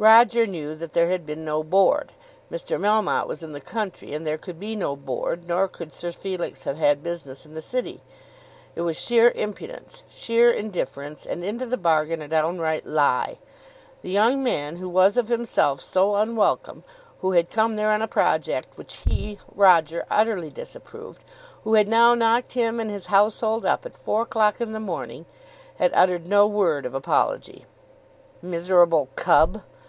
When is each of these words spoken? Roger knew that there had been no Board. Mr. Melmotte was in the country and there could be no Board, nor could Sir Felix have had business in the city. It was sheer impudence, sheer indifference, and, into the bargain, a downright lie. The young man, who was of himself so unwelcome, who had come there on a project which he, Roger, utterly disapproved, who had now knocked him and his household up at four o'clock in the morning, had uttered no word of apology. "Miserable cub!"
Roger 0.00 0.46
knew 0.46 0.76
that 0.76 0.92
there 0.92 1.08
had 1.10 1.26
been 1.26 1.44
no 1.44 1.60
Board. 1.60 2.12
Mr. 2.52 2.78
Melmotte 2.78 3.26
was 3.26 3.42
in 3.42 3.50
the 3.50 3.60
country 3.60 4.14
and 4.14 4.24
there 4.24 4.38
could 4.38 4.60
be 4.60 4.76
no 4.76 4.94
Board, 4.94 5.48
nor 5.48 5.66
could 5.66 5.92
Sir 5.92 6.12
Felix 6.12 6.62
have 6.62 6.76
had 6.78 7.02
business 7.02 7.44
in 7.44 7.54
the 7.54 7.60
city. 7.60 8.00
It 8.76 8.82
was 8.82 8.96
sheer 8.96 9.32
impudence, 9.32 10.04
sheer 10.08 10.52
indifference, 10.52 11.26
and, 11.26 11.42
into 11.42 11.66
the 11.66 11.76
bargain, 11.76 12.22
a 12.22 12.28
downright 12.28 12.86
lie. 12.86 13.38
The 14.02 14.10
young 14.10 14.40
man, 14.40 14.76
who 14.76 14.88
was 14.88 15.16
of 15.16 15.26
himself 15.26 15.80
so 15.80 16.14
unwelcome, 16.14 16.84
who 17.20 17.32
had 17.32 17.50
come 17.50 17.74
there 17.74 17.90
on 17.90 18.00
a 18.00 18.06
project 18.06 18.78
which 18.78 18.98
he, 18.98 19.40
Roger, 19.52 20.06
utterly 20.08 20.48
disapproved, 20.50 21.24
who 21.64 21.74
had 21.74 21.88
now 21.88 22.14
knocked 22.14 22.52
him 22.52 22.78
and 22.78 22.88
his 22.88 23.06
household 23.06 23.66
up 23.66 23.84
at 23.84 23.96
four 23.98 24.22
o'clock 24.22 24.60
in 24.60 24.70
the 24.70 24.78
morning, 24.78 25.26
had 25.78 25.90
uttered 25.92 26.24
no 26.28 26.46
word 26.46 26.86
of 26.86 26.94
apology. 26.94 27.66
"Miserable 28.40 29.08
cub!" 29.16 29.62